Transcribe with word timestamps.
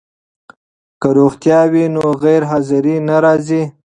که 1.01 1.09
روغتیا 1.17 1.61
وي 1.71 1.85
نو 1.93 2.05
غیرحاضري 2.23 2.95
نه 3.07 3.17
راځي. 3.23 3.61